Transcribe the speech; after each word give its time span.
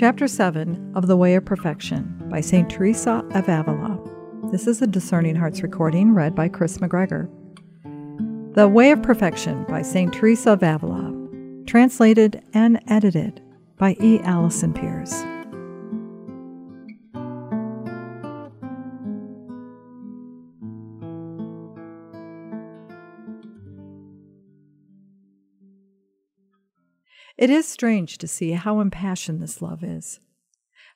Chapter 0.00 0.28
7 0.28 0.92
of 0.94 1.08
The 1.08 1.16
Way 1.18 1.34
of 1.34 1.44
Perfection 1.44 2.26
by 2.30 2.40
St. 2.40 2.70
Teresa 2.70 3.22
of 3.34 3.46
Avila. 3.50 4.00
This 4.50 4.66
is 4.66 4.80
a 4.80 4.86
Discerning 4.86 5.36
Hearts 5.36 5.62
recording 5.62 6.14
read 6.14 6.34
by 6.34 6.48
Chris 6.48 6.78
McGregor. 6.78 7.28
The 8.54 8.66
Way 8.66 8.92
of 8.92 9.02
Perfection 9.02 9.62
by 9.64 9.82
St. 9.82 10.10
Teresa 10.10 10.52
of 10.52 10.62
Avila. 10.62 11.14
Translated 11.66 12.42
and 12.54 12.80
edited 12.88 13.42
by 13.76 13.94
E. 14.00 14.20
Allison 14.20 14.72
Peers. 14.72 15.12
It 27.36 27.50
is 27.50 27.66
strange 27.66 28.18
to 28.18 28.28
see 28.28 28.52
how 28.52 28.80
impassioned 28.80 29.40
this 29.40 29.62
love 29.62 29.82
is, 29.82 30.20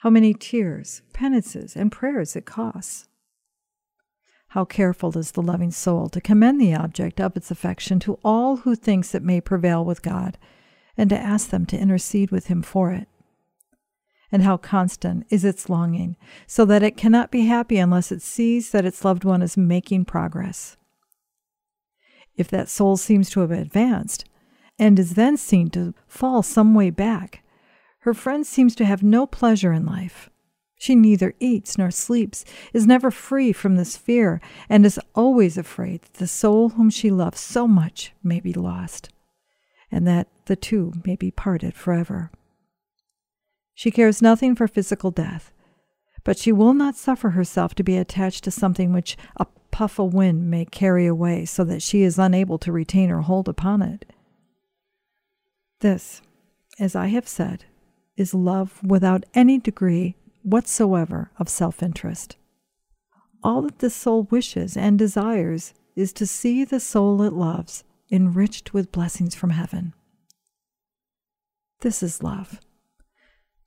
how 0.01 0.11
many 0.11 0.35
tears, 0.35 1.03
penances, 1.13 1.77
and 1.77 1.91
prayers 1.91 2.37
it 2.37 2.45
costs. 2.45 3.09
How 4.49 4.65
careful 4.65 5.17
is 5.19 5.33
the 5.33 5.43
loving 5.43 5.71
soul 5.71 6.09
to 6.11 6.21
commend 6.21 6.61
the 6.61 6.75
object 6.75 7.21
of 7.21 7.37
its 7.37 7.51
affection 7.51 7.99
to 8.01 8.19
all 8.23 8.59
who 8.59 8.77
thinks 8.77 9.15
it 9.15 9.23
may 9.23 9.41
prevail 9.41 9.85
with 9.85 10.03
God, 10.03 10.39
and 10.97 11.11
to 11.11 11.19
ask 11.19 11.51
them 11.51 11.67
to 11.67 11.79
intercede 11.79 12.31
with 12.31 12.47
him 12.47 12.63
for 12.63 12.93
it. 12.93 13.09
And 14.31 14.43
how 14.43 14.57
constant 14.57 15.27
is 15.29 15.45
its 15.45 15.69
longing, 15.69 16.17
so 16.47 16.65
that 16.67 16.83
it 16.83 16.97
cannot 16.97 17.31
be 17.31 17.47
happy 17.47 17.79
unless 17.79 18.13
it 18.13 18.23
sees 18.23 18.71
that 18.71 18.85
its 18.85 19.05
loved 19.05 19.25
one 19.25 19.43
is 19.43 19.57
making 19.57 20.05
progress. 20.05 20.77
If 22.37 22.49
that 22.49 22.69
soul 22.69 22.97
seems 22.97 23.31
to 23.31 23.41
have 23.41 23.51
advanced, 23.51 24.25
and 24.79 24.99
is 24.99 25.15
then 25.15 25.37
seen 25.37 25.71
to 25.71 25.95
fall 26.07 26.43
some 26.43 26.75
way 26.75 26.91
back. 26.91 27.43
Her 28.01 28.15
friend 28.15 28.47
seems 28.47 28.75
to 28.77 28.85
have 28.85 29.03
no 29.03 29.27
pleasure 29.27 29.73
in 29.73 29.87
life. 29.87 30.31
She 30.77 30.95
neither 30.95 31.35
eats 31.41 31.79
nor 31.79 31.91
sleeps, 31.91 32.45
is 32.75 32.87
never 32.87 33.11
free 33.11 33.53
from 33.53 33.77
this 33.77 33.97
fear, 33.97 34.41
and 34.69 34.85
is 34.85 35.01
always 35.15 35.57
afraid 35.57 36.03
that 36.03 36.15
the 36.15 36.27
soul 36.27 36.71
whom 36.71 36.91
she 36.91 37.11
loves 37.11 37.41
so 37.41 37.67
much 37.67 38.13
may 38.23 38.41
be 38.41 38.53
lost, 38.53 39.09
and 39.91 40.07
that 40.07 40.29
the 40.47 40.57
two 40.57 40.93
may 41.07 41.17
be 41.17 41.31
parted 41.31 41.75
forever. 41.75 42.31
She 43.73 43.91
cares 43.91 44.21
nothing 44.21 44.55
for 44.55 44.69
physical 44.69 45.11
death, 45.11 45.53
but 46.23 46.39
she 46.39 46.53
will 46.53 46.75
not 46.75 46.97
suffer 46.97 47.31
herself 47.31 47.75
to 47.77 47.83
be 47.83 47.97
attached 47.97 48.45
to 48.45 48.51
something 48.51 48.93
which 48.93 49.17
a 49.37 49.47
puff 49.71 49.99
of 49.99 50.13
wind 50.15 50.51
may 50.51 50.65
carry 50.65 51.07
away 51.07 51.45
so 51.45 51.65
that 51.65 51.83
she 51.83 52.03
is 52.03 52.19
unable 52.19 52.59
to 52.59 52.73
retain 52.73 53.09
her 53.09 53.23
hold 53.23 53.49
upon 53.49 53.83
it. 53.83 54.05
This, 55.85 56.23
as 56.81 56.97
I 56.97 57.09
have 57.09 57.29
said, 57.29 57.67
is 58.17 58.33
love 58.33 58.83
without 58.83 59.27
any 59.35 59.59
degree 59.59 60.17
whatsoever 60.43 61.31
of 61.39 61.47
self 61.51 61.83
interest. 61.83 62.39
All 63.43 63.61
that 63.61 63.81
the 63.81 63.91
soul 63.91 64.23
wishes 64.31 64.79
and 64.79 64.99
desires 64.99 65.75
is 65.95 66.15
to 66.15 66.27
see 66.27 66.65
the 66.65 66.81
soul 66.81 67.21
it 67.21 67.35
loves 67.35 67.85
enriched 68.11 68.73
with 68.73 68.93
blessings 68.93 69.35
from 69.35 69.51
heaven. 69.51 69.93
This 71.83 72.03
is 72.03 72.23
love. 72.23 72.61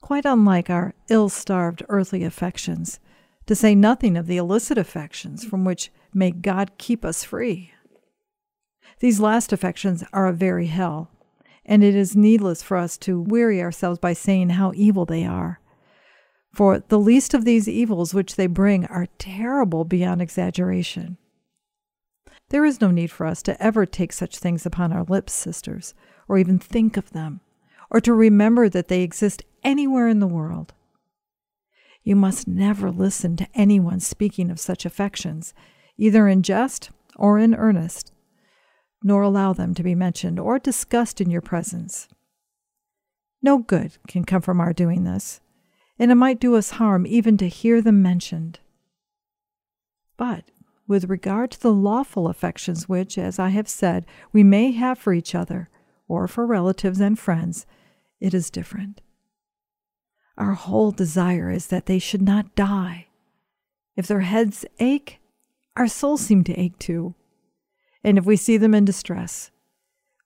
Quite 0.02 0.26
unlike 0.26 0.72
our 0.72 0.96
ill 1.10 1.30
starved 1.30 1.84
earthly 1.88 2.24
affections, 2.24 3.00
to 3.46 3.54
say 3.54 3.76
nothing 3.76 4.18
of 4.18 4.26
the 4.26 4.38
illicit 4.38 4.80
affections 4.80 5.46
from 5.46 5.64
which 5.64 5.92
may 6.16 6.32
God 6.32 6.80
keep 6.80 7.06
us 7.06 7.24
free. 7.24 7.74
These 9.02 9.20
last 9.20 9.54
affections 9.54 10.04
are 10.12 10.26
a 10.26 10.34
very 10.34 10.66
hell, 10.66 11.12
and 11.68 11.84
it 11.84 11.94
is 11.94 12.16
needless 12.16 12.64
for 12.64 12.78
us 12.78 12.98
to 12.98 13.20
weary 13.20 13.62
ourselves 13.62 14.00
by 14.00 14.14
saying 14.14 14.50
how 14.52 14.72
evil 14.74 15.06
they 15.06 15.26
are. 15.26 15.60
For 16.54 16.80
the 16.80 16.98
least 16.98 17.34
of 17.34 17.46
these 17.46 17.68
evils 17.68 18.14
which 18.14 18.36
they 18.36 18.48
bring 18.48 18.86
are 18.86 19.08
terrible 19.18 19.84
beyond 19.84 20.22
exaggeration. 20.22 21.18
There 22.50 22.66
is 22.66 22.80
no 22.80 22.90
need 22.90 23.12
for 23.12 23.26
us 23.26 23.44
to 23.44 23.62
ever 23.62 23.86
take 23.86 24.14
such 24.14 24.38
things 24.38 24.66
upon 24.66 24.94
our 24.94 25.04
lips, 25.04 25.34
sisters, 25.34 25.94
or 26.30 26.38
even 26.38 26.58
think 26.58 26.96
of 26.96 27.12
them, 27.12 27.42
or 27.92 28.00
to 28.02 28.14
remember 28.14 28.70
that 28.70 28.88
they 28.88 29.04
exist 29.04 29.44
anywhere 29.64 30.08
in 30.08 30.20
the 30.20 30.28
world. 30.28 30.74
You 32.04 32.16
must 32.16 32.48
never 32.48 32.90
listen 32.90 33.36
to 33.36 33.48
anyone 33.54 34.00
speaking 34.00 34.50
of 34.50 34.62
such 34.62 34.86
affections, 34.86 35.54
either 35.98 36.30
in 36.30 36.42
jest 36.42 36.90
or 37.18 37.38
in 37.38 37.54
earnest 37.54 38.14
nor 39.08 39.22
allow 39.22 39.54
them 39.54 39.74
to 39.74 39.84
be 39.84 39.96
mentioned 39.96 40.38
or 40.38 40.60
discussed 40.60 41.22
in 41.22 41.30
your 41.30 41.42
presence. 41.42 42.10
No 43.42 43.58
good 43.58 43.98
can 44.08 44.26
come 44.26 44.42
from 44.42 44.60
our 44.60 44.74
doing 44.74 45.06
this, 45.06 45.40
and 45.98 46.12
it 46.12 46.16
might 46.16 46.42
do 46.42 46.56
us 46.56 46.72
harm 46.72 47.08
even 47.08 47.38
to 47.38 47.48
hear 47.48 47.82
them 47.82 48.02
mentioned. 48.02 48.60
But 50.18 50.52
with 50.88 51.10
regard 51.10 51.52
to 51.52 51.62
the 51.62 51.74
lawful 51.74 52.28
affections 52.28 52.90
which, 52.90 53.18
as 53.18 53.40
I 53.40 53.50
have 53.50 53.70
said, 53.70 54.06
we 54.34 54.44
may 54.44 54.72
have 54.72 54.98
for 54.98 55.14
each 55.14 55.34
other, 55.34 55.70
or 56.10 56.28
for 56.28 56.46
relatives 56.46 57.00
and 57.00 57.18
friends, 57.18 57.66
it 58.20 58.34
is 58.34 58.50
different. 58.50 59.00
Our 60.38 60.54
whole 60.54 60.92
desire 60.92 61.50
is 61.50 61.68
that 61.68 61.86
they 61.86 62.00
should 62.00 62.22
not 62.22 62.56
die. 62.56 63.08
If 63.96 64.06
their 64.08 64.22
heads 64.22 64.66
ache, 64.80 65.20
our 65.78 65.88
souls 65.88 66.22
seem 66.22 66.44
to 66.44 66.60
ache 66.60 66.78
too. 66.78 67.16
And 68.04 68.18
if 68.18 68.26
we 68.26 68.36
see 68.36 68.58
them 68.58 68.74
in 68.74 68.86
distress, 68.86 69.52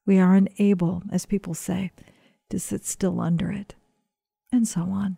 we 0.05 0.19
are 0.19 0.35
unable, 0.35 1.03
as 1.11 1.25
people 1.25 1.53
say, 1.53 1.91
to 2.49 2.59
sit 2.59 2.85
still 2.85 3.21
under 3.21 3.51
it, 3.51 3.75
and 4.51 4.67
so 4.67 4.81
on. 4.81 5.17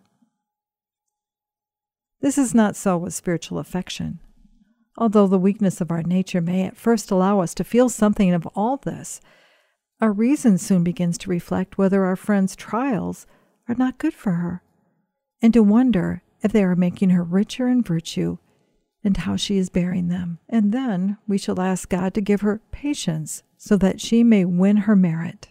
This 2.21 2.37
is 2.37 2.53
not 2.53 2.75
so 2.75 2.97
with 2.97 3.13
spiritual 3.13 3.59
affection. 3.59 4.19
Although 4.97 5.27
the 5.27 5.39
weakness 5.39 5.81
of 5.81 5.91
our 5.91 6.03
nature 6.03 6.41
may 6.41 6.63
at 6.63 6.77
first 6.77 7.09
allow 7.11 7.39
us 7.39 7.53
to 7.55 7.63
feel 7.63 7.89
something 7.89 8.31
of 8.31 8.45
all 8.55 8.77
this, 8.77 9.19
our 9.99 10.11
reason 10.11 10.57
soon 10.57 10.83
begins 10.83 11.17
to 11.19 11.29
reflect 11.29 11.77
whether 11.77 12.05
our 12.05 12.15
friend's 12.15 12.55
trials 12.55 13.25
are 13.67 13.75
not 13.75 13.97
good 13.97 14.13
for 14.13 14.33
her, 14.33 14.61
and 15.41 15.53
to 15.53 15.63
wonder 15.63 16.21
if 16.43 16.51
they 16.51 16.63
are 16.63 16.75
making 16.75 17.09
her 17.09 17.23
richer 17.23 17.67
in 17.67 17.81
virtue 17.81 18.37
and 19.03 19.17
how 19.17 19.35
she 19.35 19.57
is 19.57 19.69
bearing 19.69 20.07
them. 20.07 20.39
And 20.47 20.71
then 20.71 21.17
we 21.27 21.37
shall 21.37 21.59
ask 21.59 21.89
God 21.89 22.13
to 22.13 22.21
give 22.21 22.41
her 22.41 22.61
patience 22.71 23.43
so 23.57 23.75
that 23.77 23.99
she 23.99 24.23
may 24.23 24.45
win 24.45 24.77
her 24.77 24.95
merit. 24.95 25.49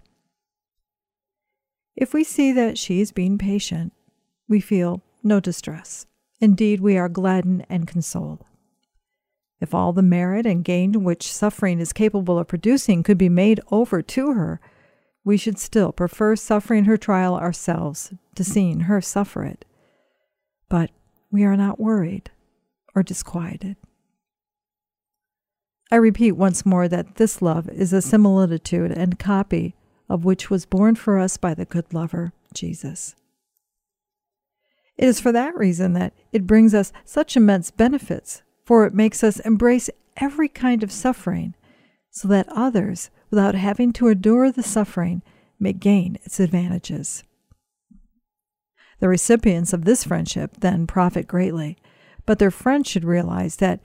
If 1.94 2.14
we 2.14 2.24
see 2.24 2.52
that 2.52 2.78
she 2.78 3.00
is 3.00 3.12
being 3.12 3.36
patient, 3.36 3.92
we 4.48 4.60
feel 4.60 5.02
no 5.22 5.40
distress. 5.40 6.06
Indeed, 6.40 6.80
we 6.80 6.96
are 6.96 7.08
gladdened 7.08 7.66
and 7.68 7.86
consoled. 7.86 8.44
If 9.60 9.74
all 9.74 9.92
the 9.92 10.02
merit 10.02 10.44
and 10.44 10.64
gain 10.64 11.04
which 11.04 11.32
suffering 11.32 11.78
is 11.78 11.92
capable 11.92 12.38
of 12.38 12.48
producing 12.48 13.02
could 13.02 13.18
be 13.18 13.28
made 13.28 13.60
over 13.70 14.02
to 14.02 14.32
her, 14.32 14.60
we 15.24 15.36
should 15.36 15.58
still 15.58 15.92
prefer 15.92 16.34
suffering 16.34 16.86
her 16.86 16.96
trial 16.96 17.36
ourselves 17.36 18.12
to 18.34 18.42
seeing 18.42 18.80
her 18.80 19.00
suffer 19.00 19.44
it. 19.44 19.64
But 20.68 20.90
we 21.30 21.44
are 21.44 21.56
not 21.56 21.78
worried 21.78 22.30
or 22.94 23.02
disquieted. 23.02 23.76
I 25.90 25.96
repeat 25.96 26.32
once 26.32 26.64
more 26.64 26.88
that 26.88 27.16
this 27.16 27.42
love 27.42 27.68
is 27.68 27.92
a 27.92 28.00
similitude 28.00 28.92
and 28.92 29.18
copy 29.18 29.74
of 30.08 30.24
which 30.24 30.50
was 30.50 30.66
born 30.66 30.94
for 30.94 31.18
us 31.18 31.36
by 31.36 31.54
the 31.54 31.64
good 31.64 31.92
lover, 31.94 32.32
Jesus. 32.52 33.14
It 34.96 35.08
is 35.08 35.20
for 35.20 35.32
that 35.32 35.56
reason 35.56 35.94
that 35.94 36.12
it 36.32 36.46
brings 36.46 36.74
us 36.74 36.92
such 37.04 37.36
immense 37.36 37.70
benefits, 37.70 38.42
for 38.64 38.84
it 38.84 38.94
makes 38.94 39.24
us 39.24 39.40
embrace 39.40 39.88
every 40.18 40.48
kind 40.48 40.82
of 40.82 40.92
suffering, 40.92 41.54
so 42.10 42.28
that 42.28 42.48
others, 42.50 43.10
without 43.30 43.54
having 43.54 43.92
to 43.94 44.08
endure 44.08 44.52
the 44.52 44.62
suffering, 44.62 45.22
may 45.58 45.72
gain 45.72 46.18
its 46.24 46.38
advantages. 46.38 47.24
The 49.00 49.08
recipients 49.08 49.72
of 49.72 49.84
this 49.84 50.04
friendship 50.04 50.58
then 50.60 50.86
profit 50.86 51.26
greatly, 51.26 51.78
but 52.26 52.38
their 52.38 52.50
friends 52.50 52.88
should 52.88 53.04
realize 53.04 53.56
that 53.56 53.80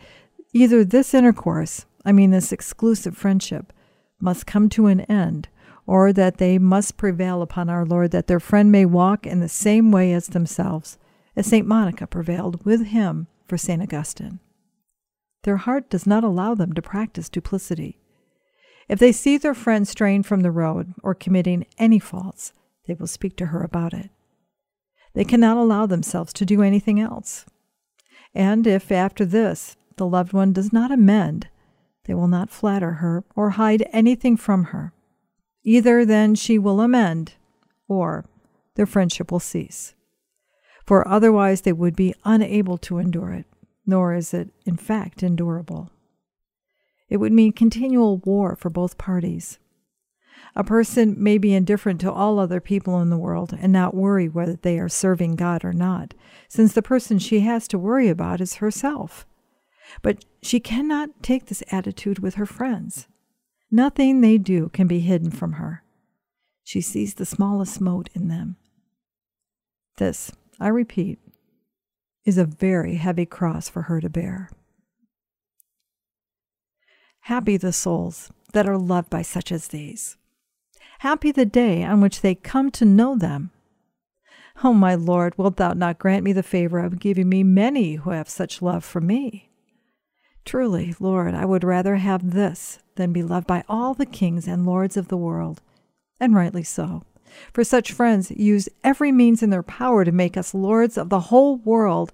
either 0.53 0.83
this 0.83 1.13
intercourse, 1.13 1.85
I 2.05 2.11
mean 2.11 2.31
this 2.31 2.51
exclusive 2.51 3.17
friendship, 3.17 3.73
must 4.19 4.47
come 4.47 4.69
to 4.69 4.87
an 4.87 5.01
end, 5.01 5.47
or 5.85 6.11
that 6.11 6.37
they 6.37 6.57
must 6.57 6.97
prevail 6.97 7.41
upon 7.41 7.69
our 7.69 7.85
Lord 7.85 8.11
that 8.11 8.27
their 8.27 8.39
friend 8.39 8.71
may 8.71 8.85
walk 8.85 9.25
in 9.25 9.39
the 9.39 9.49
same 9.49 9.91
way 9.91 10.11
as 10.13 10.27
themselves, 10.27 10.97
as 11.35 11.47
St. 11.47 11.67
Monica 11.67 12.07
prevailed 12.07 12.63
with 12.65 12.87
him 12.87 13.27
for 13.47 13.57
St. 13.57 13.81
Augustine. 13.81 14.39
Their 15.43 15.57
heart 15.57 15.89
does 15.89 16.05
not 16.05 16.23
allow 16.23 16.55
them 16.55 16.73
to 16.73 16.81
practice 16.81 17.29
duplicity. 17.29 17.99
If 18.89 18.99
they 18.99 19.11
see 19.11 19.37
their 19.37 19.53
friend 19.53 19.87
straying 19.87 20.23
from 20.23 20.41
the 20.41 20.51
road 20.51 20.93
or 21.03 21.13
committing 21.13 21.65
any 21.77 21.99
faults, 21.99 22.53
they 22.85 22.93
will 22.93 23.07
speak 23.07 23.37
to 23.37 23.47
her 23.47 23.61
about 23.61 23.93
it. 23.93 24.09
They 25.13 25.23
cannot 25.23 25.57
allow 25.57 25.85
themselves 25.85 26.33
to 26.33 26.45
do 26.45 26.61
anything 26.61 26.99
else. 26.99 27.45
And 28.33 28.67
if 28.67 28.91
after 28.91 29.25
this 29.25 29.75
the 29.95 30.07
loved 30.07 30.33
one 30.33 30.53
does 30.53 30.71
not 30.71 30.91
amend, 30.91 31.47
they 32.05 32.13
will 32.13 32.27
not 32.27 32.49
flatter 32.51 32.93
her 32.93 33.23
or 33.35 33.51
hide 33.51 33.87
anything 33.91 34.37
from 34.37 34.65
her. 34.65 34.93
Either 35.63 36.05
then 36.05 36.35
she 36.35 36.57
will 36.57 36.79
amend, 36.79 37.33
or 37.87 38.25
their 38.75 38.85
friendship 38.85 39.31
will 39.31 39.39
cease. 39.39 39.93
for 40.87 41.05
otherwise 41.05 41.61
they 41.61 41.73
would 41.73 41.95
be 41.95 42.15
unable 42.23 42.77
to 42.77 42.97
endure 42.97 43.33
it, 43.33 43.45
nor 43.85 44.15
is 44.15 44.33
it, 44.33 44.49
in 44.65 44.77
fact, 44.77 45.21
endurable. 45.21 45.91
It 47.09 47.17
would 47.17 47.33
mean 47.33 47.51
continual 47.51 48.17
war 48.19 48.55
for 48.55 48.69
both 48.69 48.97
parties. 48.97 49.59
A 50.57 50.63
person 50.63 51.13
may 51.21 51.37
be 51.37 51.53
indifferent 51.53 52.01
to 52.01 52.11
all 52.11 52.39
other 52.39 52.59
people 52.59 52.99
in 52.99 53.11
the 53.11 53.17
world 53.17 53.55
and 53.61 53.71
not 53.71 53.93
worry 53.93 54.27
whether 54.27 54.55
they 54.55 54.79
are 54.79 54.89
serving 54.89 55.35
God 55.35 55.63
or 55.63 55.71
not, 55.71 56.15
since 56.49 56.73
the 56.73 56.81
person 56.81 57.19
she 57.19 57.41
has 57.41 57.67
to 57.67 57.77
worry 57.77 58.09
about 58.09 58.41
is 58.41 58.55
herself. 58.55 59.27
But 60.01 60.25
she 60.41 60.59
cannot 60.59 61.21
take 61.21 61.45
this 61.45 61.61
attitude 61.71 62.17
with 62.19 62.35
her 62.35 62.47
friends. 62.47 63.07
Nothing 63.69 64.21
they 64.21 64.39
do 64.39 64.69
can 64.69 64.87
be 64.87 65.01
hidden 65.01 65.29
from 65.29 65.53
her. 65.53 65.83
She 66.63 66.81
sees 66.81 67.13
the 67.13 67.25
smallest 67.25 67.79
mote 67.79 68.09
in 68.15 68.27
them. 68.27 68.55
This, 69.97 70.31
I 70.59 70.69
repeat, 70.69 71.19
is 72.25 72.39
a 72.39 72.45
very 72.45 72.95
heavy 72.95 73.27
cross 73.27 73.69
for 73.69 73.83
her 73.83 74.01
to 74.01 74.09
bear. 74.09 74.49
Happy 77.19 77.57
the 77.57 77.71
souls 77.71 78.31
that 78.53 78.67
are 78.67 78.77
loved 78.77 79.11
by 79.11 79.21
such 79.21 79.51
as 79.51 79.67
these. 79.67 80.17
Happy 80.99 81.31
the 81.31 81.45
day 81.45 81.83
on 81.83 82.01
which 82.01 82.21
they 82.21 82.35
come 82.35 82.71
to 82.71 82.85
know 82.85 83.15
them. 83.15 83.51
O 84.63 84.69
oh, 84.69 84.73
my 84.73 84.95
Lord, 84.95 85.37
wilt 85.37 85.57
thou 85.57 85.73
not 85.73 85.99
grant 85.99 86.23
me 86.23 86.33
the 86.33 86.41
favor 86.41 86.79
of 86.79 86.99
giving 86.99 87.29
me 87.29 87.43
many 87.43 87.95
who 87.95 88.09
have 88.09 88.27
such 88.27 88.61
love 88.61 88.83
for 88.83 88.99
me? 88.99 89.51
Truly, 90.45 90.95
Lord, 90.99 91.35
I 91.35 91.45
would 91.45 91.63
rather 91.63 91.97
have 91.97 92.31
this 92.31 92.79
than 92.95 93.13
be 93.13 93.21
loved 93.21 93.45
by 93.45 93.63
all 93.69 93.93
the 93.93 94.05
kings 94.05 94.47
and 94.47 94.65
lords 94.65 94.97
of 94.97 95.09
the 95.09 95.17
world. 95.17 95.61
And 96.19 96.33
rightly 96.33 96.63
so, 96.63 97.03
for 97.53 97.63
such 97.63 97.91
friends 97.91 98.31
use 98.31 98.69
every 98.83 99.11
means 99.11 99.43
in 99.43 99.51
their 99.51 99.61
power 99.61 100.03
to 100.03 100.11
make 100.11 100.37
us 100.37 100.53
lords 100.53 100.97
of 100.97 101.09
the 101.09 101.19
whole 101.19 101.57
world 101.57 102.11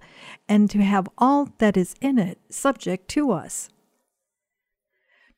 and 0.50 0.70
to 0.72 0.80
have 0.80 1.08
all 1.18 1.50
that 1.60 1.78
is 1.78 1.96
in 2.02 2.18
it 2.18 2.40
subject 2.50 3.08
to 3.10 3.32
us. 3.32 3.70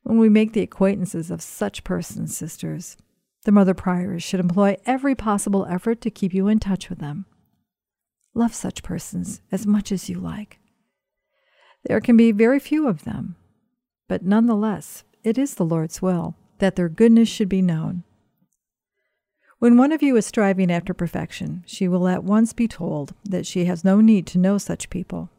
When 0.02 0.18
we 0.18 0.30
make 0.30 0.54
the 0.54 0.62
acquaintances 0.62 1.30
of 1.30 1.42
such 1.42 1.84
persons, 1.84 2.36
sisters, 2.36 2.98
the 3.46 3.52
Mother 3.52 3.74
Prioress 3.74 4.24
should 4.24 4.40
employ 4.40 4.78
every 4.86 5.16
possible 5.16 5.66
effort 5.68 6.02
to 6.02 6.10
keep 6.10 6.34
you 6.34 6.48
in 6.48 6.60
touch 6.60 6.90
with 6.90 7.00
them. 7.00 7.26
Love 8.34 8.54
such 8.54 8.84
persons 8.84 9.42
as 9.52 9.66
much 9.66 9.92
as 9.92 10.10
you 10.10 10.20
like. 10.20 10.60
There 11.86 12.02
can 12.02 12.18
be 12.18 12.32
very 12.32 12.60
few 12.60 12.88
of 12.88 13.04
them, 13.04 13.36
but 14.10 14.24
nonetheless, 14.24 15.04
it 15.24 15.38
is 15.38 15.54
the 15.54 15.66
Lord's 15.66 16.02
will 16.02 16.36
that 16.58 16.76
their 16.76 16.90
goodness 16.90 17.30
should 17.30 17.48
be 17.48 17.62
known. 17.62 18.04
When 19.60 19.78
one 19.78 19.92
of 19.92 20.02
you 20.02 20.18
is 20.18 20.26
striving 20.26 20.72
after 20.72 20.94
perfection, 20.94 21.64
she 21.66 21.88
will 21.88 22.08
at 22.08 22.24
once 22.24 22.52
be 22.52 22.68
told 22.68 23.14
that 23.24 23.46
she 23.46 23.66
has 23.66 23.84
no 23.84 24.02
need 24.02 24.26
to 24.28 24.40
know 24.40 24.58
such 24.58 24.90
people, 24.90 25.30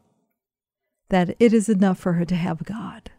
that 1.09 1.35
it 1.39 1.53
is 1.53 1.69
enough 1.69 1.99
for 1.99 2.13
her 2.13 2.25
to 2.25 2.35
have 2.35 2.63
God. 2.63 3.11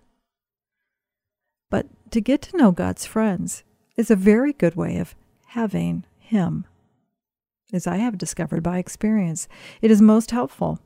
But 1.70 1.86
to 2.10 2.20
get 2.20 2.40
to 2.42 2.56
know 2.56 2.72
God's 2.72 3.04
friends 3.04 3.62
is 3.98 4.10
a 4.10 4.16
very 4.16 4.54
good 4.54 4.76
way 4.76 4.96
of 4.96 5.14
having 5.48 6.04
Him. 6.18 6.64
As 7.72 7.86
I 7.86 7.96
have 7.96 8.16
discovered 8.16 8.62
by 8.62 8.78
experience, 8.78 9.48
it 9.82 9.90
is 9.90 10.00
most 10.00 10.30
helpful. 10.30 10.78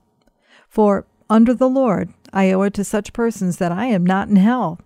For 0.69 1.07
under 1.31 1.55
the 1.55 1.69
Lord, 1.69 2.13
I 2.33 2.51
owe 2.51 2.63
it 2.63 2.75
to 2.75 2.85
such 2.85 3.13
persons 3.13 3.59
that 3.59 3.71
I 3.71 3.87
am 3.87 4.05
not 4.05 4.29
in 4.29 4.37
hell. 4.37 4.81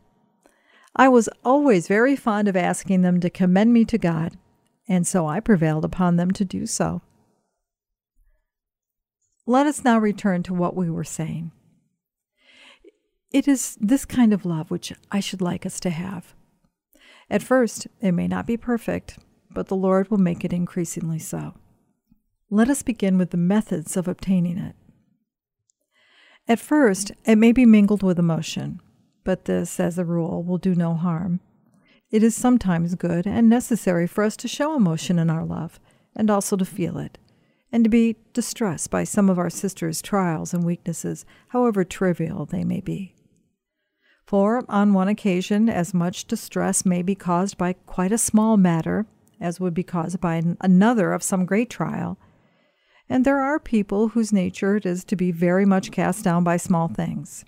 I 0.95 1.09
was 1.09 1.29
always 1.45 1.89
very 1.89 2.17
fond 2.17 2.49
of 2.49 2.57
asking 2.57 3.03
them 3.03 3.21
to 3.21 3.31
commend 3.31 3.73
me 3.73 3.85
to 3.87 3.97
God, 3.97 4.37
and 4.89 5.07
so 5.07 5.27
I 5.27 5.41
prevailed 5.41 5.85
upon 5.85 6.17
them 6.17 6.33
to 6.33 6.45
do 6.45 6.67
so. 6.67 7.03
Let 9.47 9.67
us 9.67 9.85
now 9.85 9.99
return 9.99 10.43
to 10.45 10.55
what 10.55 10.75
we 10.75 10.91
were 10.91 11.05
saying. 11.05 11.53
It 13.31 13.47
is 13.47 13.77
this 13.81 14.05
kind 14.05 14.33
of 14.33 14.45
love 14.45 14.71
which 14.71 14.93
I 15.13 15.21
should 15.21 15.41
like 15.41 15.65
us 15.65 15.79
to 15.81 15.91
have. 15.91 16.35
At 17.29 17.43
first, 17.43 17.89
it 18.01 18.13
may 18.13 18.29
not 18.29 18.47
be 18.47 18.57
perfect, 18.57 19.19
but 19.51 19.69
the 19.69 19.77
Lord 19.77 20.11
will 20.11 20.19
make 20.19 20.45
it 20.45 20.53
increasingly 20.53 21.19
so. 21.19 21.55
Let 22.51 22.71
us 22.71 22.83
begin 22.83 23.19
with 23.19 23.31
the 23.31 23.37
methods 23.37 23.97
of 23.97 24.07
obtaining 24.07 24.59
it. 24.59 24.77
At 26.47 26.61
first, 26.61 27.11
it 27.25 27.37
may 27.37 27.51
be 27.51 27.67
mingled 27.67 28.05
with 28.05 28.21
emotion, 28.21 28.81
but 29.25 29.47
this, 29.47 29.81
as 29.81 29.99
a 29.99 30.05
rule, 30.05 30.45
will 30.45 30.59
do 30.59 30.77
no 30.77 30.95
harm. 30.95 31.41
It 32.13 32.23
is 32.23 32.37
sometimes 32.37 32.95
good 32.95 33.27
and 33.27 33.49
necessary 33.49 34.07
for 34.07 34.23
us 34.23 34.37
to 34.37 34.47
show 34.47 34.77
emotion 34.77 35.19
in 35.19 35.29
our 35.29 35.45
love, 35.45 35.81
and 36.15 36.31
also 36.31 36.57
to 36.57 36.65
feel 36.65 36.99
it, 36.99 37.19
and 37.73 37.83
to 37.83 37.91
be 37.91 38.17
distressed 38.33 38.91
by 38.91 39.03
some 39.03 39.29
of 39.29 39.41
our 39.41 39.51
sisters' 39.51 40.01
trials 40.01 40.55
and 40.55 40.63
weaknesses, 40.63 41.27
however 41.49 41.83
trivial 41.83 42.47
they 42.47 42.63
may 42.63 42.81
be. 42.81 43.16
For 44.27 44.65
on 44.69 44.93
one 44.93 45.09
occasion, 45.09 45.69
as 45.69 45.95
much 45.95 46.27
distress 46.27 46.85
may 46.85 47.03
be 47.03 47.15
caused 47.15 47.57
by 47.57 47.75
quite 47.75 48.13
a 48.13 48.19
small 48.19 48.57
matter 48.57 49.07
as 49.41 49.61
would 49.61 49.75
be 49.75 49.83
caused 49.83 50.21
by 50.21 50.43
another 50.61 51.13
of 51.13 51.23
some 51.23 51.45
great 51.45 51.71
trial. 51.71 52.19
And 53.09 53.25
there 53.25 53.39
are 53.39 53.61
people 53.61 54.09
whose 54.09 54.33
nature 54.33 54.77
it 54.77 54.87
is 54.87 55.05
to 55.05 55.17
be 55.17 55.31
very 55.31 55.65
much 55.65 55.93
cast 55.93 56.25
down 56.25 56.43
by 56.43 56.57
small 56.57 56.89
things. 56.89 57.45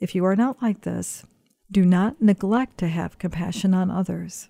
If 0.00 0.14
you 0.14 0.24
are 0.24 0.36
not 0.36 0.62
like 0.62 0.82
this, 0.82 1.26
do 1.70 1.84
not 1.84 2.22
neglect 2.22 2.78
to 2.78 2.88
have 2.88 3.18
compassion 3.18 3.74
on 3.74 3.90
others. 3.90 4.48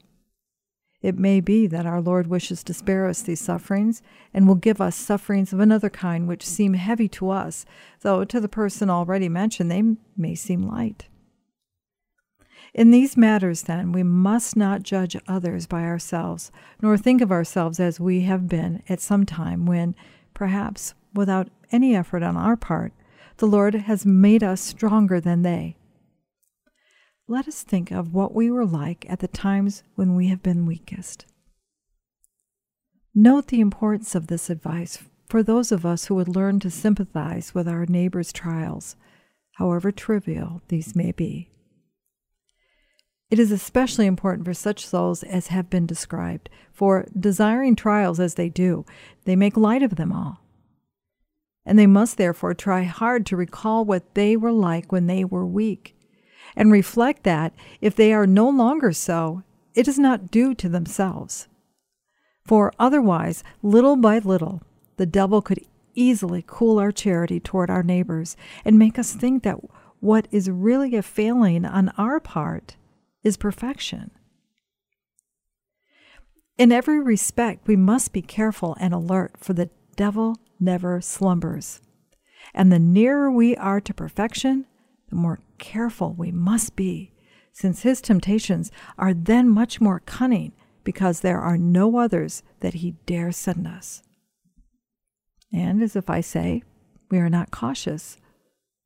It 1.01 1.17
may 1.17 1.41
be 1.41 1.69
that 1.69 1.87
our 1.87 2.01
Lord 2.01 2.27
wishes 2.27 2.65
to 2.65 2.75
spare 2.75 3.07
us 3.07 3.23
these 3.23 3.41
sufferings 3.41 4.03
and 4.35 4.49
will 4.49 4.57
give 4.57 4.81
us 4.81 4.97
sufferings 4.97 5.53
of 5.53 5.61
another 5.61 5.89
kind 5.89 6.27
which 6.27 6.45
seem 6.45 6.75
heavy 6.75 7.09
to 7.11 7.31
us, 7.31 7.65
though 8.01 8.25
to 8.25 8.41
the 8.41 8.49
person 8.49 8.91
already 8.91 9.29
mentioned 9.29 9.71
they 9.71 9.83
may 10.17 10.35
seem 10.35 10.63
light. 10.63 11.09
In 12.75 12.91
these 12.91 13.17
matters, 13.17 13.63
then, 13.63 13.93
we 13.93 14.03
must 14.03 14.57
not 14.57 14.83
judge 14.83 15.17
others 15.27 15.67
by 15.67 15.85
ourselves, 15.85 16.51
nor 16.83 16.99
think 16.99 17.23
of 17.23 17.33
ourselves 17.33 17.81
as 17.81 17.99
we 17.99 18.23
have 18.23 18.49
been 18.49 18.83
at 18.89 19.01
some 19.01 19.25
time 19.25 19.65
when, 19.65 19.95
perhaps 20.35 20.95
without 21.15 21.49
any 21.73 21.97
effort 21.97 22.23
on 22.23 22.37
our 22.37 22.57
part, 22.57 22.93
the 23.39 23.47
Lord 23.47 23.75
has 23.75 24.05
made 24.05 24.43
us 24.43 24.61
stronger 24.61 25.21
than 25.21 25.43
they. 25.43 25.78
Let 27.31 27.47
us 27.47 27.63
think 27.63 27.91
of 27.91 28.15
what 28.15 28.35
we 28.35 28.51
were 28.51 28.65
like 28.65 29.05
at 29.07 29.19
the 29.19 29.29
times 29.29 29.83
when 29.97 30.17
we 30.17 30.29
have 30.29 30.43
been 30.43 30.65
weakest. 30.65 31.27
Note 33.15 33.49
the 33.49 33.61
importance 33.61 34.15
of 34.15 34.29
this 34.29 34.49
advice 34.49 34.99
for 35.29 35.43
those 35.43 35.71
of 35.71 35.85
us 35.85 36.07
who 36.07 36.15
would 36.15 36.35
learn 36.35 36.59
to 36.61 36.71
sympathize 36.71 37.55
with 37.55 37.69
our 37.69 37.85
neighbor's 37.85 38.33
trials, 38.33 38.97
however 39.57 39.93
trivial 39.93 40.63
these 40.69 40.97
may 40.97 41.13
be. 41.13 41.51
It 43.31 43.39
is 43.39 43.53
especially 43.53 44.07
important 44.07 44.47
for 44.47 44.55
such 44.55 44.87
souls 44.87 45.23
as 45.23 45.49
have 45.49 45.69
been 45.69 45.85
described, 45.85 46.49
for 46.73 47.07
desiring 47.19 47.77
trials 47.77 48.19
as 48.19 48.37
they 48.37 48.49
do, 48.49 48.87
they 49.27 49.37
make 49.37 49.55
light 49.55 49.83
of 49.83 49.97
them 49.97 50.15
all. 50.15 50.41
And 51.67 51.79
they 51.79 51.87
must 51.87 52.17
therefore 52.17 52.55
try 52.55 52.85
hard 52.85 53.27
to 53.27 53.37
recall 53.37 53.85
what 53.85 54.15
they 54.15 54.35
were 54.35 54.53
like 54.53 54.91
when 54.91 55.09
they 55.09 55.27
were 55.27 55.45
weak, 55.45 55.95
and 56.57 56.73
reflect 56.73 57.23
that 57.25 57.55
if 57.81 57.95
they 57.95 58.13
are 58.13 58.27
no 58.27 58.49
longer 58.49 58.93
so, 58.93 59.43
it 59.75 59.87
is 59.89 59.99
not 59.99 60.31
due 60.31 60.55
to 60.55 60.69
themselves. 60.69 61.49
For 62.45 62.73
otherwise, 62.79 63.45
little 63.63 63.97
by 63.97 64.19
little, 64.19 64.63
the 64.97 65.07
devil 65.07 65.43
could 65.43 65.65
easily 65.95 66.45
cool 66.47 66.79
our 66.79 66.93
charity 66.93 67.41
toward 67.41 67.71
our 67.71 67.83
neighbors 67.83 68.37
and 68.65 68.79
make 68.79 68.99
us 68.99 69.13
think 69.13 69.43
that 69.43 69.59
what 70.01 70.29
is 70.31 70.49
really 70.49 70.95
a 70.97 71.03
failing 71.03 71.65
on 71.65 71.91
our 71.99 72.21
part 72.21 72.77
is 73.23 73.37
perfection. 73.37 74.11
In 76.57 76.73
every 76.73 77.01
respect, 77.01 77.67
we 77.67 77.77
must 77.77 78.13
be 78.13 78.23
careful 78.23 78.77
and 78.81 78.93
alert, 78.93 79.37
for 79.39 79.53
the 79.53 79.71
devil 79.97 80.37
never 80.59 81.01
slumbers. 81.01 81.81
And 82.55 82.73
the 82.73 82.79
nearer 82.79 83.31
we 83.31 83.57
are 83.57 83.81
to 83.81 83.95
perfection, 83.95 84.67
the 85.11 85.17
more 85.17 85.39
careful 85.59 86.15
we 86.15 86.33
must 86.33 86.77
be, 86.77 87.13
since 87.53 87.83
his 87.83 88.01
temptations 88.01 88.71
are 88.97 89.13
then 89.13 89.49
much 89.49 89.81
more 89.81 90.01
cunning, 90.01 90.53
because 90.85 91.21
there 91.21 91.41
are 91.41 91.59
no 91.59 91.99
others 91.99 92.43
that 92.61 92.75
he 92.75 92.93
dare 93.05 93.33
send 93.33 93.67
us. 93.67 94.03
And 95.53 95.83
as 95.83 95.97
if 95.97 96.09
I 96.09 96.21
say, 96.21 96.63
we 97.11 97.19
are 97.19 97.31
not 97.31 97.51
cautious, 97.51 98.19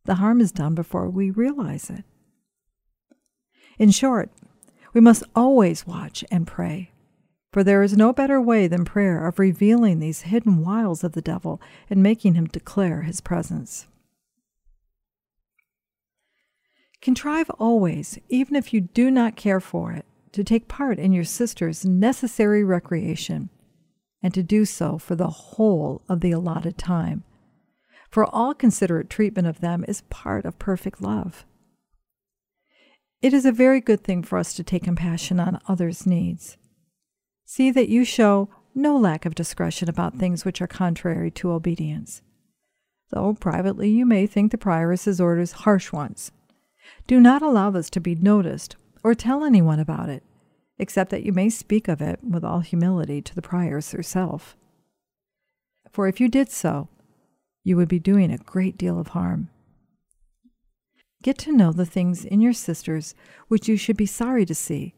the 0.04 0.16
harm 0.16 0.40
is 0.40 0.52
done 0.52 0.74
before 0.74 1.08
we 1.08 1.30
realize 1.30 1.90
it. 1.90 2.04
In 3.78 3.90
short, 3.90 4.30
we 4.92 5.00
must 5.00 5.22
always 5.34 5.86
watch 5.86 6.24
and 6.30 6.46
pray, 6.46 6.90
for 7.52 7.62
there 7.62 7.82
is 7.82 7.96
no 7.96 8.12
better 8.12 8.40
way 8.40 8.66
than 8.66 8.84
prayer 8.84 9.26
of 9.26 9.38
revealing 9.38 9.98
these 9.98 10.22
hidden 10.22 10.64
wiles 10.64 11.04
of 11.04 11.12
the 11.12 11.22
devil 11.22 11.60
and 11.88 12.02
making 12.02 12.34
him 12.34 12.46
declare 12.46 13.02
his 13.02 13.20
presence. 13.20 13.86
Contrive 17.02 17.50
always, 17.58 18.16
even 18.28 18.54
if 18.54 18.72
you 18.72 18.80
do 18.80 19.10
not 19.10 19.34
care 19.34 19.58
for 19.58 19.90
it, 19.90 20.06
to 20.30 20.44
take 20.44 20.68
part 20.68 21.00
in 21.00 21.12
your 21.12 21.24
sister's 21.24 21.84
necessary 21.84 22.62
recreation, 22.62 23.50
and 24.22 24.32
to 24.32 24.42
do 24.42 24.64
so 24.64 24.98
for 24.98 25.16
the 25.16 25.28
whole 25.28 26.02
of 26.08 26.20
the 26.20 26.30
allotted 26.30 26.78
time. 26.78 27.24
For 28.08 28.24
all 28.24 28.54
considerate 28.54 29.10
treatment 29.10 29.48
of 29.48 29.60
them 29.60 29.84
is 29.88 30.02
part 30.10 30.44
of 30.44 30.60
perfect 30.60 31.02
love. 31.02 31.44
It 33.20 33.34
is 33.34 33.44
a 33.44 33.52
very 33.52 33.80
good 33.80 34.04
thing 34.04 34.22
for 34.22 34.38
us 34.38 34.54
to 34.54 34.62
take 34.62 34.84
compassion 34.84 35.40
on 35.40 35.60
others' 35.66 36.06
needs. 36.06 36.56
See 37.44 37.72
that 37.72 37.88
you 37.88 38.04
show 38.04 38.48
no 38.76 38.96
lack 38.96 39.26
of 39.26 39.34
discretion 39.34 39.88
about 39.88 40.18
things 40.18 40.44
which 40.44 40.62
are 40.62 40.68
contrary 40.68 41.32
to 41.32 41.50
obedience. 41.50 42.22
Though 43.10 43.34
privately 43.34 43.90
you 43.90 44.06
may 44.06 44.26
think 44.28 44.52
the 44.52 44.58
prioress's 44.58 45.20
orders 45.20 45.52
harsh 45.52 45.92
ones, 45.92 46.30
do 47.06 47.20
not 47.20 47.42
allow 47.42 47.70
this 47.70 47.90
to 47.90 48.00
be 48.00 48.14
noticed 48.14 48.76
or 49.04 49.14
tell 49.14 49.44
anyone 49.44 49.80
about 49.80 50.08
it, 50.08 50.22
except 50.78 51.10
that 51.10 51.24
you 51.24 51.32
may 51.32 51.50
speak 51.50 51.88
of 51.88 52.00
it 52.00 52.20
with 52.22 52.44
all 52.44 52.60
humility 52.60 53.20
to 53.22 53.34
the 53.34 53.42
prioress 53.42 53.92
herself. 53.92 54.56
For 55.90 56.08
if 56.08 56.20
you 56.20 56.28
did 56.28 56.50
so, 56.50 56.88
you 57.64 57.76
would 57.76 57.88
be 57.88 57.98
doing 57.98 58.30
a 58.30 58.38
great 58.38 58.76
deal 58.76 58.98
of 58.98 59.08
harm. 59.08 59.50
Get 61.22 61.38
to 61.38 61.52
know 61.52 61.72
the 61.72 61.86
things 61.86 62.24
in 62.24 62.40
your 62.40 62.52
sisters 62.52 63.14
which 63.48 63.68
you 63.68 63.76
should 63.76 63.96
be 63.96 64.06
sorry 64.06 64.44
to 64.46 64.54
see, 64.54 64.94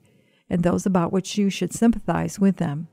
and 0.49 0.63
those 0.63 0.87
about 0.87 1.13
which 1.13 1.37
you 1.37 1.51
should 1.51 1.73
sympathize 1.73 2.39
with 2.39 2.57
them. 2.57 2.89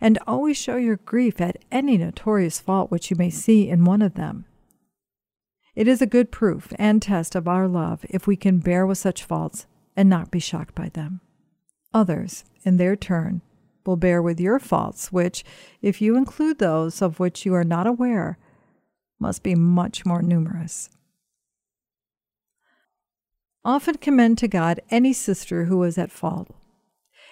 And 0.00 0.18
always 0.26 0.56
show 0.56 0.76
your 0.76 0.96
grief 0.96 1.40
at 1.40 1.64
any 1.72 1.96
notorious 1.96 2.60
fault 2.60 2.90
which 2.90 3.10
you 3.10 3.16
may 3.16 3.30
see 3.30 3.68
in 3.68 3.84
one 3.84 4.02
of 4.02 4.14
them. 4.14 4.44
It 5.80 5.88
is 5.88 6.02
a 6.02 6.06
good 6.06 6.30
proof 6.30 6.74
and 6.78 7.00
test 7.00 7.34
of 7.34 7.48
our 7.48 7.66
love 7.66 8.04
if 8.10 8.26
we 8.26 8.36
can 8.36 8.58
bear 8.58 8.86
with 8.86 8.98
such 8.98 9.24
faults 9.24 9.64
and 9.96 10.10
not 10.10 10.30
be 10.30 10.38
shocked 10.38 10.74
by 10.74 10.90
them. 10.90 11.22
Others, 11.94 12.44
in 12.64 12.76
their 12.76 12.96
turn, 12.96 13.40
will 13.86 13.96
bear 13.96 14.20
with 14.20 14.38
your 14.38 14.58
faults, 14.58 15.10
which, 15.10 15.42
if 15.80 16.02
you 16.02 16.18
include 16.18 16.58
those 16.58 17.00
of 17.00 17.18
which 17.18 17.46
you 17.46 17.54
are 17.54 17.64
not 17.64 17.86
aware, 17.86 18.36
must 19.18 19.42
be 19.42 19.54
much 19.54 20.04
more 20.04 20.20
numerous. 20.20 20.90
Often 23.64 23.96
commend 24.02 24.36
to 24.36 24.48
God 24.48 24.80
any 24.90 25.14
sister 25.14 25.64
who 25.64 25.82
is 25.84 25.96
at 25.96 26.12
fault, 26.12 26.50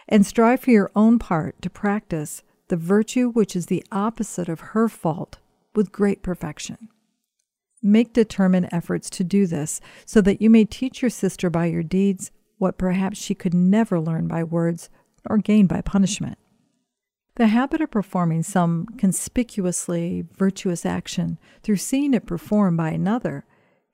and 0.08 0.24
strive 0.24 0.60
for 0.60 0.70
your 0.70 0.90
own 0.96 1.18
part 1.18 1.60
to 1.60 1.68
practice 1.68 2.42
the 2.68 2.78
virtue 2.78 3.28
which 3.28 3.54
is 3.54 3.66
the 3.66 3.84
opposite 3.92 4.48
of 4.48 4.72
her 4.72 4.88
fault 4.88 5.36
with 5.74 5.92
great 5.92 6.22
perfection. 6.22 6.88
Make 7.82 8.12
determined 8.12 8.68
efforts 8.72 9.08
to 9.10 9.24
do 9.24 9.46
this 9.46 9.80
so 10.04 10.20
that 10.22 10.42
you 10.42 10.50
may 10.50 10.64
teach 10.64 11.00
your 11.00 11.10
sister 11.10 11.48
by 11.48 11.66
your 11.66 11.82
deeds 11.82 12.30
what 12.58 12.78
perhaps 12.78 13.18
she 13.18 13.34
could 13.34 13.54
never 13.54 14.00
learn 14.00 14.26
by 14.26 14.42
words 14.42 14.90
or 15.28 15.38
gain 15.38 15.66
by 15.66 15.80
punishment. 15.80 16.38
The 17.36 17.46
habit 17.46 17.80
of 17.80 17.92
performing 17.92 18.42
some 18.42 18.86
conspicuously 18.98 20.26
virtuous 20.36 20.84
action 20.84 21.38
through 21.62 21.76
seeing 21.76 22.14
it 22.14 22.26
performed 22.26 22.76
by 22.76 22.90
another 22.90 23.44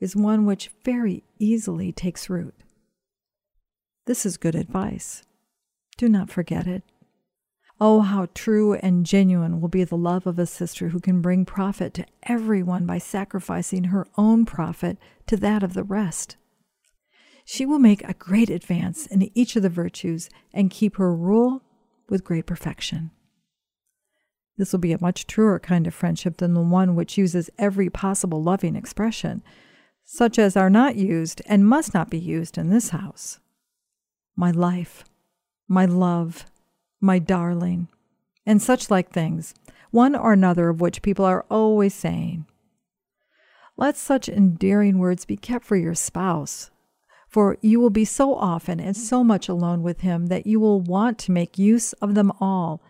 is 0.00 0.16
one 0.16 0.46
which 0.46 0.70
very 0.82 1.24
easily 1.38 1.92
takes 1.92 2.30
root. 2.30 2.54
This 4.06 4.24
is 4.24 4.38
good 4.38 4.54
advice. 4.54 5.22
Do 5.98 6.08
not 6.08 6.30
forget 6.30 6.66
it. 6.66 6.84
Oh, 7.80 8.02
how 8.02 8.28
true 8.34 8.74
and 8.74 9.04
genuine 9.04 9.60
will 9.60 9.68
be 9.68 9.84
the 9.84 9.96
love 9.96 10.26
of 10.26 10.38
a 10.38 10.46
sister 10.46 10.90
who 10.90 11.00
can 11.00 11.20
bring 11.20 11.44
profit 11.44 11.92
to 11.94 12.06
everyone 12.22 12.86
by 12.86 12.98
sacrificing 12.98 13.84
her 13.84 14.06
own 14.16 14.44
profit 14.44 14.96
to 15.26 15.36
that 15.38 15.62
of 15.62 15.74
the 15.74 15.82
rest. 15.82 16.36
She 17.44 17.66
will 17.66 17.80
make 17.80 18.02
a 18.04 18.14
great 18.14 18.48
advance 18.48 19.06
in 19.06 19.28
each 19.36 19.56
of 19.56 19.62
the 19.62 19.68
virtues 19.68 20.30
and 20.52 20.70
keep 20.70 20.96
her 20.96 21.14
rule 21.14 21.62
with 22.08 22.24
great 22.24 22.46
perfection. 22.46 23.10
This 24.56 24.72
will 24.72 24.78
be 24.78 24.92
a 24.92 25.00
much 25.00 25.26
truer 25.26 25.58
kind 25.58 25.86
of 25.86 25.94
friendship 25.94 26.36
than 26.36 26.54
the 26.54 26.60
one 26.60 26.94
which 26.94 27.18
uses 27.18 27.50
every 27.58 27.90
possible 27.90 28.42
loving 28.42 28.76
expression 28.76 29.42
such 30.04 30.38
as 30.38 30.56
are 30.56 30.70
not 30.70 30.96
used 30.96 31.42
and 31.46 31.66
must 31.66 31.94
not 31.94 32.10
be 32.10 32.18
used 32.18 32.58
in 32.58 32.70
this 32.70 32.90
house. 32.90 33.40
My 34.36 34.50
life, 34.50 35.04
my 35.66 35.86
love, 35.86 36.46
my 37.04 37.18
darling, 37.18 37.88
and 38.46 38.60
such 38.60 38.90
like 38.90 39.10
things, 39.10 39.54
one 39.90 40.16
or 40.16 40.32
another 40.32 40.68
of 40.68 40.80
which 40.80 41.02
people 41.02 41.24
are 41.24 41.44
always 41.50 41.94
saying. 41.94 42.46
Let 43.76 43.96
such 43.96 44.28
endearing 44.28 44.98
words 44.98 45.24
be 45.24 45.36
kept 45.36 45.64
for 45.64 45.76
your 45.76 45.94
spouse, 45.94 46.70
for 47.28 47.58
you 47.60 47.80
will 47.80 47.90
be 47.90 48.04
so 48.04 48.34
often 48.34 48.80
and 48.80 48.96
so 48.96 49.22
much 49.22 49.48
alone 49.48 49.82
with 49.82 50.00
him 50.00 50.26
that 50.26 50.46
you 50.46 50.58
will 50.58 50.80
want 50.80 51.18
to 51.20 51.32
make 51.32 51.58
use 51.58 51.92
of 51.94 52.14
them 52.14 52.32
all, 52.40 52.80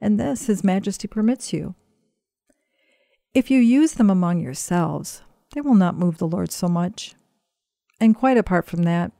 and 0.00 0.18
this 0.18 0.46
His 0.46 0.64
Majesty 0.64 1.08
permits 1.08 1.52
you. 1.52 1.74
If 3.34 3.50
you 3.50 3.60
use 3.60 3.92
them 3.92 4.08
among 4.08 4.40
yourselves, 4.40 5.22
they 5.54 5.60
will 5.60 5.74
not 5.74 5.98
move 5.98 6.18
the 6.18 6.26
Lord 6.26 6.50
so 6.50 6.68
much. 6.68 7.14
And 8.00 8.14
quite 8.14 8.38
apart 8.38 8.66
from 8.66 8.82
that, 8.84 9.12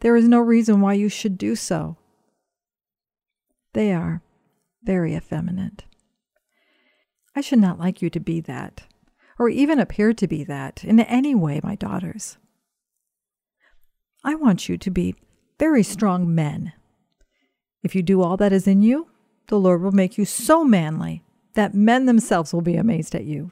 there 0.00 0.16
is 0.16 0.28
no 0.28 0.40
reason 0.40 0.80
why 0.80 0.94
you 0.94 1.08
should 1.08 1.38
do 1.38 1.54
so. 1.54 1.96
They 3.74 3.92
are 3.92 4.22
very 4.82 5.14
effeminate. 5.14 5.84
I 7.34 7.40
should 7.40 7.60
not 7.60 7.78
like 7.78 8.02
you 8.02 8.10
to 8.10 8.20
be 8.20 8.40
that, 8.42 8.82
or 9.38 9.48
even 9.48 9.78
appear 9.78 10.12
to 10.12 10.26
be 10.26 10.44
that 10.44 10.84
in 10.84 11.00
any 11.00 11.34
way, 11.34 11.60
my 11.62 11.74
daughters. 11.74 12.36
I 14.24 14.34
want 14.34 14.68
you 14.68 14.76
to 14.76 14.90
be 14.90 15.14
very 15.58 15.82
strong 15.82 16.34
men. 16.34 16.72
If 17.82 17.94
you 17.94 18.02
do 18.02 18.22
all 18.22 18.36
that 18.36 18.52
is 18.52 18.66
in 18.66 18.82
you, 18.82 19.08
the 19.48 19.58
Lord 19.58 19.82
will 19.82 19.92
make 19.92 20.18
you 20.18 20.24
so 20.24 20.64
manly 20.64 21.24
that 21.54 21.74
men 21.74 22.06
themselves 22.06 22.52
will 22.52 22.60
be 22.60 22.76
amazed 22.76 23.14
at 23.14 23.24
you. 23.24 23.50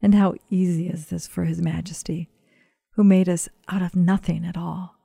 And 0.00 0.14
how 0.14 0.34
easy 0.50 0.88
is 0.88 1.06
this 1.06 1.26
for 1.26 1.44
His 1.44 1.62
Majesty, 1.62 2.28
who 2.94 3.04
made 3.04 3.28
us 3.28 3.48
out 3.68 3.82
of 3.82 3.94
nothing 3.94 4.44
at 4.44 4.56
all? 4.56 4.96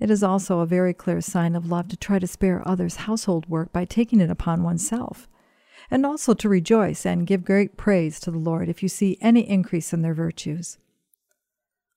It 0.00 0.10
is 0.10 0.22
also 0.22 0.60
a 0.60 0.66
very 0.66 0.94
clear 0.94 1.20
sign 1.20 1.54
of 1.54 1.70
love 1.70 1.88
to 1.88 1.96
try 1.96 2.18
to 2.18 2.26
spare 2.26 2.66
others 2.66 2.96
household 2.96 3.48
work 3.48 3.70
by 3.70 3.84
taking 3.84 4.20
it 4.20 4.30
upon 4.30 4.62
oneself, 4.62 5.28
and 5.90 6.06
also 6.06 6.32
to 6.34 6.48
rejoice 6.48 7.04
and 7.04 7.26
give 7.26 7.44
great 7.44 7.76
praise 7.76 8.18
to 8.20 8.30
the 8.30 8.38
Lord 8.38 8.70
if 8.70 8.82
you 8.82 8.88
see 8.88 9.18
any 9.20 9.48
increase 9.48 9.92
in 9.92 10.00
their 10.00 10.14
virtues. 10.14 10.78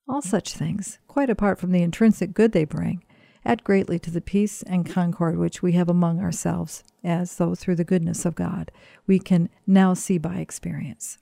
All 0.08 0.22
such 0.22 0.54
things, 0.54 1.00
quite 1.08 1.30
apart 1.30 1.60
from 1.60 1.72
the 1.72 1.82
intrinsic 1.82 2.34
good 2.34 2.52
they 2.52 2.66
bring, 2.66 3.06
add 3.46 3.64
greatly 3.64 4.00
to 4.00 4.12
the 4.12 4.22
peace 4.22 4.64
and 4.64 4.86
concord 4.86 5.38
which 5.38 5.62
we 5.62 5.72
have 5.74 5.90
among 5.90 6.20
ourselves, 6.20 6.84
as 7.06 7.38
though 7.38 7.56
through 7.56 7.76
the 7.76 7.86
goodness 7.86 8.26
of 8.26 8.36
God 8.36 8.70
we 9.08 9.18
can 9.18 9.50
now 9.66 9.94
see 9.94 10.18
by 10.18 10.36
experience. 10.36 11.18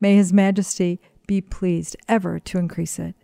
May 0.00 0.14
His 0.14 0.32
Majesty 0.32 1.00
be 1.26 1.40
pleased 1.40 1.96
ever 2.08 2.38
to 2.38 2.58
increase 2.58 3.00
it, 3.00 3.16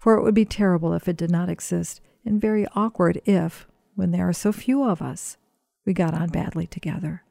for 0.00 0.14
it 0.14 0.22
would 0.22 0.34
be 0.34 0.46
terrible 0.46 0.94
if 0.94 1.06
it 1.06 1.16
did 1.16 1.30
not 1.30 1.50
exist, 1.50 2.00
and 2.24 2.40
very 2.40 2.66
awkward 2.74 3.20
if, 3.26 3.68
when 3.94 4.10
there 4.10 4.26
are 4.26 4.32
so 4.32 4.50
few 4.50 4.82
of 4.82 5.02
us, 5.02 5.36
we 5.84 5.92
got 5.92 6.14
on 6.14 6.30
badly 6.30 6.66
together. 6.66 7.22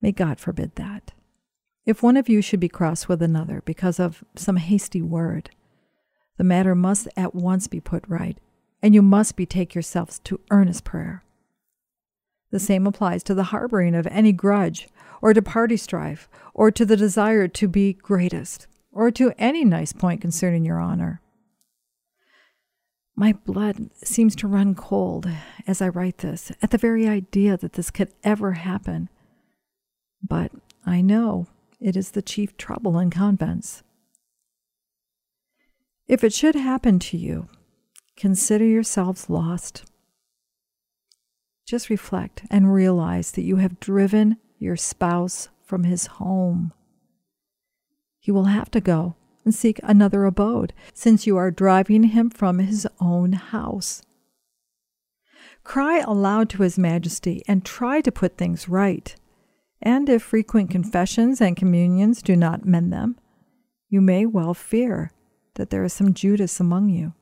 May 0.00 0.12
God 0.12 0.40
forbid 0.40 0.74
that. 0.76 1.12
If 1.84 2.02
one 2.02 2.16
of 2.16 2.30
you 2.30 2.40
should 2.40 2.60
be 2.60 2.68
cross 2.68 3.08
with 3.08 3.22
another 3.22 3.62
because 3.66 4.00
of 4.00 4.24
some 4.36 4.56
hasty 4.56 5.02
word, 5.02 5.50
the 6.38 6.44
matter 6.44 6.74
must 6.74 7.08
at 7.14 7.34
once 7.34 7.68
be 7.68 7.78
put 7.78 8.08
right, 8.08 8.38
and 8.82 8.94
you 8.94 9.02
must 9.02 9.36
betake 9.36 9.74
yourselves 9.74 10.18
to 10.20 10.40
earnest 10.50 10.82
prayer. 10.82 11.24
The 12.50 12.58
same 12.58 12.86
applies 12.86 13.22
to 13.24 13.34
the 13.34 13.44
harboring 13.44 13.94
of 13.94 14.06
any 14.06 14.32
grudge, 14.32 14.88
or 15.20 15.34
to 15.34 15.42
party 15.42 15.76
strife, 15.76 16.28
or 16.54 16.70
to 16.70 16.86
the 16.86 16.96
desire 16.96 17.48
to 17.48 17.68
be 17.68 17.92
greatest, 17.92 18.66
or 18.92 19.10
to 19.10 19.32
any 19.38 19.64
nice 19.64 19.92
point 19.92 20.20
concerning 20.20 20.64
your 20.64 20.78
honor. 20.78 21.20
My 23.16 23.32
blood 23.32 23.90
seems 23.94 24.34
to 24.36 24.48
run 24.48 24.74
cold 24.74 25.28
as 25.66 25.82
I 25.82 25.88
write 25.88 26.18
this 26.18 26.52
at 26.62 26.70
the 26.70 26.78
very 26.78 27.08
idea 27.08 27.56
that 27.56 27.74
this 27.74 27.90
could 27.90 28.12
ever 28.24 28.52
happen. 28.52 29.08
But 30.26 30.52
I 30.86 31.00
know 31.00 31.46
it 31.80 31.96
is 31.96 32.12
the 32.12 32.22
chief 32.22 32.56
trouble 32.56 32.98
in 32.98 33.10
convents. 33.10 33.82
If 36.08 36.24
it 36.24 36.32
should 36.32 36.54
happen 36.54 36.98
to 37.00 37.16
you, 37.16 37.48
consider 38.16 38.64
yourselves 38.64 39.28
lost. 39.28 39.84
Just 41.66 41.90
reflect 41.90 42.42
and 42.50 42.72
realize 42.72 43.32
that 43.32 43.42
you 43.42 43.56
have 43.56 43.80
driven 43.80 44.36
your 44.58 44.76
spouse 44.76 45.48
from 45.64 45.84
his 45.84 46.06
home. 46.06 46.72
He 48.22 48.30
will 48.30 48.44
have 48.44 48.70
to 48.70 48.80
go 48.80 49.16
and 49.44 49.54
seek 49.54 49.80
another 49.82 50.24
abode, 50.24 50.72
since 50.94 51.26
you 51.26 51.36
are 51.36 51.50
driving 51.50 52.04
him 52.04 52.30
from 52.30 52.60
his 52.60 52.86
own 53.00 53.32
house. 53.32 54.02
Cry 55.64 55.98
aloud 55.98 56.48
to 56.50 56.62
His 56.62 56.78
Majesty 56.78 57.42
and 57.46 57.64
try 57.64 58.00
to 58.00 58.12
put 58.12 58.36
things 58.36 58.68
right. 58.68 59.14
And 59.80 60.08
if 60.08 60.22
frequent 60.22 60.70
confessions 60.70 61.40
and 61.40 61.56
communions 61.56 62.22
do 62.22 62.36
not 62.36 62.64
mend 62.64 62.92
them, 62.92 63.18
you 63.88 64.00
may 64.00 64.24
well 64.24 64.54
fear 64.54 65.12
that 65.54 65.70
there 65.70 65.84
is 65.84 65.92
some 65.92 66.14
Judas 66.14 66.60
among 66.60 66.88
you. 66.88 67.14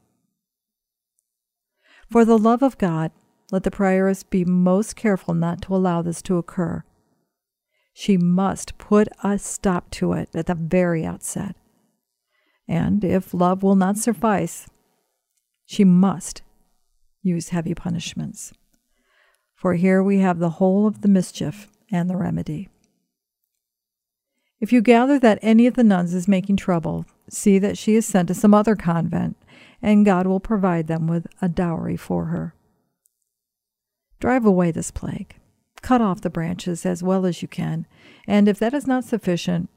For 2.09 2.25
the 2.25 2.39
love 2.39 2.63
of 2.63 2.79
God 2.79 3.13
let 3.51 3.63
the 3.63 3.71
prioress 3.71 4.23
be 4.23 4.45
most 4.45 4.97
careful 4.97 5.35
not 5.35 5.63
to 5.63 5.75
allow 5.75 6.03
this 6.03 6.23
to 6.23 6.37
occur. 6.37 6.85
She 7.93 8.17
must 8.17 8.79
put 8.79 9.09
a 9.23 9.39
stop 9.39 9.91
to 9.93 10.13
it 10.13 10.31
at 10.35 10.47
the 10.47 10.55
very 10.55 11.05
outset. 11.05 11.57
And 12.69 13.05
if 13.05 13.35
love 13.35 13.63
will 13.63 13.75
not 13.75 13.99
suffice, 13.99 14.69
she 15.67 15.85
must 15.85 16.43
use 17.23 17.49
heavy 17.49 17.75
punishments. 17.75 18.53
For 19.55 19.75
here 19.75 20.03
we 20.03 20.19
have 20.21 20.39
the 20.39 20.51
whole 20.51 20.87
of 20.87 21.03
the 21.03 21.09
mischief 21.09 21.69
and 21.93 22.09
the 22.09 22.17
remedy. 22.17 22.69
If 24.61 24.73
you 24.73 24.83
gather 24.83 25.19
that 25.19 25.39
any 25.43 25.67
of 25.67 25.75
the 25.75 25.85
nuns 25.85 26.15
is 26.15 26.29
making 26.29 26.57
trouble, 26.57 27.07
see 27.29 27.59
that 27.59 27.79
she 27.79 27.95
is 27.95 28.07
sent 28.07 28.29
to 28.29 28.35
some 28.35 28.55
other 28.55 28.77
convent, 28.77 29.37
and 29.83 30.05
God 30.05 30.27
will 30.27 30.41
provide 30.41 30.87
them 30.87 31.07
with 31.07 31.27
a 31.41 31.49
dowry 31.49 31.97
for 31.97 32.27
her. 32.27 32.55
Drive 34.19 34.45
away 34.45 34.71
this 34.71 34.91
plague. 34.91 35.40
Cut 35.83 36.01
off 36.01 36.21
the 36.21 36.31
branches 36.31 36.85
as 36.85 37.03
well 37.03 37.25
as 37.25 37.43
you 37.43 37.49
can, 37.49 37.87
and 38.27 38.49
if 38.49 38.59
that 38.59 38.75
is 38.75 38.87
not 38.87 39.05
sufficient, 39.05 39.69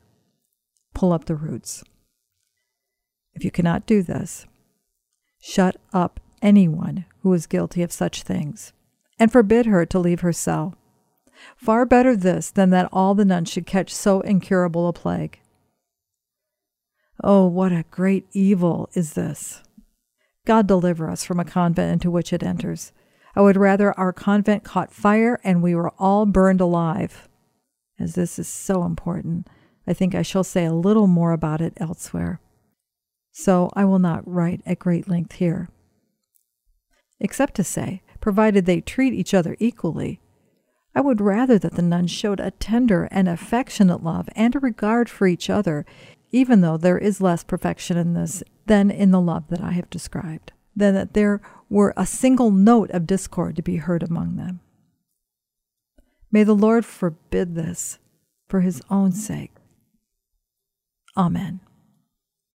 pull 0.94 1.14
up 1.14 1.26
the 1.26 1.36
roots. 1.36 1.84
If 3.34 3.44
you 3.44 3.52
cannot 3.52 3.86
do 3.86 4.04
this, 4.04 4.46
shut 5.40 5.78
up 5.92 6.20
anyone 6.42 7.06
who 7.22 7.34
is 7.34 7.48
guilty 7.48 7.82
of 7.82 7.92
such 7.92 8.24
things, 8.24 8.74
and 9.18 9.32
forbid 9.32 9.66
her 9.66 9.86
to 9.86 10.00
leave 10.00 10.20
her 10.20 10.34
cell. 10.34 10.76
Far 11.56 11.86
better 11.86 12.16
this 12.16 12.52
than 12.52 12.70
that 12.72 12.90
all 12.92 13.16
the 13.16 13.26
nuns 13.26 13.50
should 13.50 13.66
catch 13.66 13.94
so 13.94 14.22
incurable 14.22 14.88
a 14.88 14.94
plague. 14.94 15.40
Oh, 17.24 17.48
what 17.48 17.72
a 17.72 17.86
great 17.90 18.28
evil 18.34 18.90
is 18.94 19.14
this! 19.14 19.62
God 20.46 20.68
deliver 20.68 21.10
us 21.10 21.24
from 21.24 21.40
a 21.40 21.46
convent 21.46 21.94
into 21.94 22.12
which 22.12 22.34
it 22.34 22.44
enters. 22.44 22.92
I 23.36 23.42
would 23.42 23.58
rather 23.58 23.98
our 23.98 24.13
convent 24.13 24.63
caught 24.63 24.94
fire 24.94 25.40
and 25.44 25.62
we 25.62 25.74
were 25.75 25.94
all 25.98 26.25
burned 26.25 26.62
alive. 26.62 27.28
As 28.00 28.16
this 28.16 28.38
is 28.38 28.48
so 28.48 28.84
important, 28.84 29.48
I 29.88 29.94
think 29.94 30.16
I 30.16 30.22
shall 30.22 30.44
say 30.44 30.66
a 30.66 30.74
little 30.74 31.08
more 31.08 31.32
about 31.32 31.62
it 31.62 31.74
elsewhere. 31.78 32.40
So 33.32 33.72
I 33.74 33.86
will 33.86 34.00
not 34.00 34.28
write 34.28 34.62
at 34.66 34.80
great 34.80 35.08
length 35.08 35.34
here. 35.34 35.70
Except 37.20 37.56
to 37.56 37.63
say, 37.63 38.02
provided 38.22 38.66
they 38.66 38.82
treat 38.82 39.13
each 39.13 39.34
other 39.34 39.56
equally, 39.60 40.20
I 40.96 41.02
would 41.02 41.20
rather 41.20 41.58
that 41.58 41.74
the 41.74 41.82
nuns 41.82 42.12
showed 42.12 42.40
a 42.40 42.52
tender 42.52 43.08
and 43.12 43.28
affectionate 43.28 44.04
love 44.04 44.30
and 44.36 44.56
a 44.56 44.60
regard 44.60 45.10
for 45.10 45.25
each 45.25 45.50
other, 45.50 45.86
even 46.32 46.62
though 46.62 46.78
there 46.78 46.98
is 46.98 47.22
less 47.22 47.44
perfection 47.44 47.98
in 47.98 48.13
this 48.13 48.44
than 48.66 48.92
in 48.92 49.12
the 49.12 49.22
love 49.22 49.48
that 49.50 49.62
I 49.62 49.72
have 49.72 49.90
described, 49.90 50.54
than 50.75 50.94
that 50.94 51.13
there 51.13 51.42
were 51.74 51.92
a 51.98 52.06
single 52.06 52.51
note 52.51 52.92
of 52.92 53.08
discord 53.08 53.56
to 53.56 53.63
be 53.63 53.77
heard 53.77 54.03
among 54.03 54.36
them. 54.36 54.60
May 56.32 56.44
the 56.44 56.53
Lord 56.53 56.86
forbid 56.86 57.56
this 57.56 57.98
for 58.48 58.62
his 58.62 58.80
own 58.92 59.12
sake. 59.12 59.50
Amen. 61.18 61.62